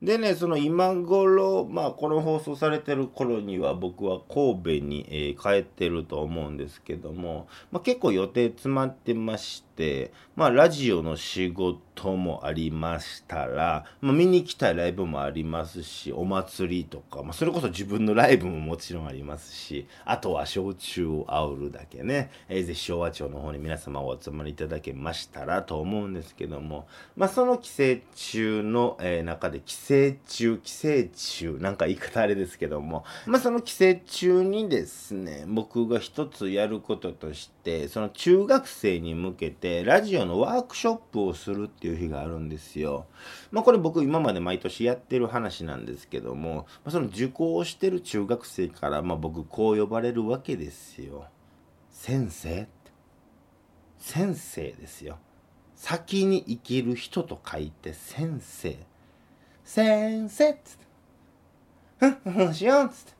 [0.00, 9.67] でね、その今頃、まあこの放送されてる頃には僕は神戸に、えー帰ってると思うんですけども、まあ、結構予定詰まってまして、
[10.36, 26.86] まあラジオの仕事もありましたら、まあ見に行きたいライブもありますし、お祭りとか、まあそれこそ自分のライブももちろんありますし、あとは焼酎を煽るだけね、えーぜひ昭和町の方に皆様お集まりいただけましたらと思うんですけども、
[27.16, 43.06] まあその寄生虫の、えー中で寄生虫、寄生虫、なんか言い方あれですけども、まあその寄生虫にですね、僕が一つやることとして、その中学生に向けてラジオのワークショップをするっていう日があるんですよ。
[43.50, 51.26] まあこれ僕今まで毎年やってる話なんですけども、ま、その受講してる中学生から、ま僕こう呼ばれるわけですよ。
[51.90, 52.68] 先生
[53.98, 55.18] 先生ですよ。
[55.74, 58.76] 先に生きる人と書いて先生。
[59.64, 60.86] 先生っつって。
[61.98, 63.17] ふんふんしようっつって。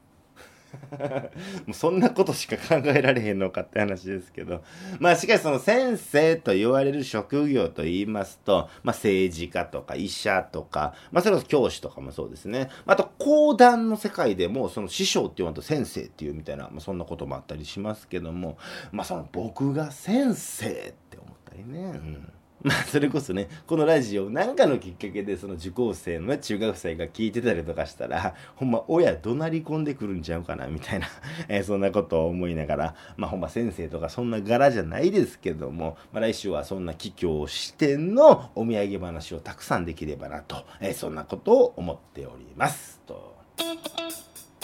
[1.67, 4.63] もうそんなことしか考えられへんのかって話ですけど。
[4.99, 12.69] まあしかしその先生と言われる職業と言いますと、まあ政治家とか医者とか、まあそれこそ教師とかもそうですね。
[12.87, 18.59] あと講談の世界でもその師匠って言わんと先生っていうみたいな、まあそんなこともあったりしますけども、
[18.93, 21.81] まあその僕が先生って思ったりね。
[21.81, 31.07] うんまあそれこそねこのラジオ何かのきっかけでその受講生の中学生が聞いてたりとかしたらほんま親怒鳴り込んでくるんちゃうかなみたいな、
[31.49, 43.38] えーそんなことを思いながらまあほんま先生とかそんな柄じゃないですけども、まあ、来週はそんな帰郷してのお土産話をたくさんできればなと、えーそんなことを思っておりますと。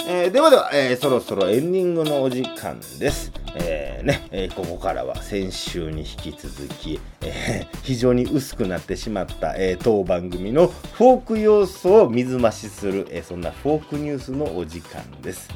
[0.06, 3.32] えーではでは、えーそろそろエンディングのお時間です。
[3.54, 15.48] えーね、えーここからは先週に引き続き、えー非常に薄くなってしまった、えー当番組のフォーク要素を水増しする、えーそんなフォークニュースのお時間です。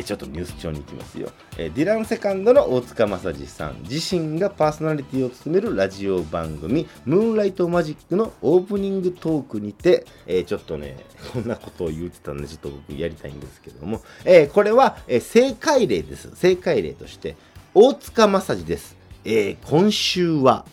[0.00, 3.82] えちょっとニュース帳に行きますよ、えディランセカンドの大塚正治さん。
[3.82, 10.96] 自身がパーソナリティを務めるラジオ番組「ムーンライトマジック」のオープニングトークにて、えちょっとね
[11.34, 16.30] こんなことを言ってたんでちょっと僕やりたいんですけども、えこれは、え正解例です。
[16.34, 17.36] 正解例として
[17.74, 20.64] 大塚正治です、えー今週は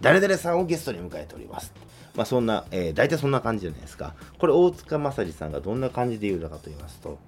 [0.00, 1.72] 誰々さんをゲストに迎えております。
[2.14, 4.14] まあそんな、えー大体そんな感じじゃないですか。
[4.38, 7.18] これ大塚正治さんがどんな感じで言うのかと言いますと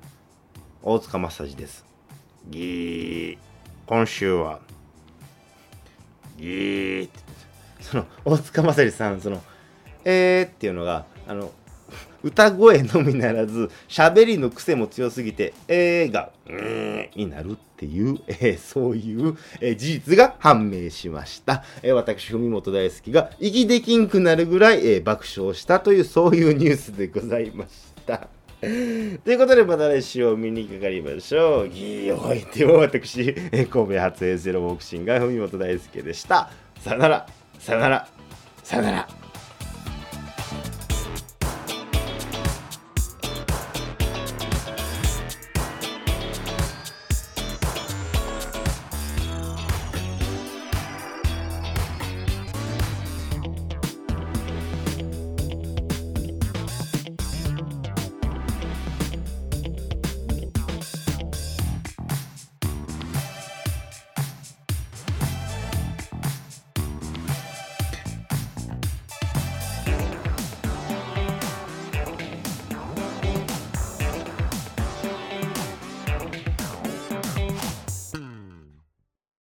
[0.82, 1.84] 大塚正治です。
[2.48, 3.38] ぎー、
[3.86, 4.60] 今週は、
[6.38, 7.18] ぎーって
[7.82, 9.42] その、大塚正治さん、その、
[10.06, 11.52] えーっていうのが、あの、
[12.22, 21.62] 歌声のみならず、喋りの癖も強すぎて、えーが、うーんになるっていう、えーそういう、えー事実が判明しました。
[21.82, 27.70] えー私、文本大好きが、息できんくなるぐらい、えー爆笑したという、そういうニュースでございまし
[28.06, 28.28] た。
[29.24, 31.68] ということで、また来週お見にかかりましょう。
[31.68, 36.50] ギーお相手は私、えー神戸発営ゼロボクシングが文本大輔でした。
[36.80, 37.26] さよなら、
[37.58, 38.08] さよなら、
[38.62, 39.19] さよなら。